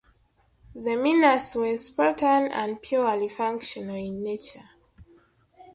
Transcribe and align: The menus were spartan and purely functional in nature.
The 0.73 0.95
menus 0.95 1.53
were 1.53 1.77
spartan 1.77 2.51
and 2.51 2.81
purely 2.81 3.29
functional 3.29 3.93
in 3.95 4.23
nature. 4.23 4.67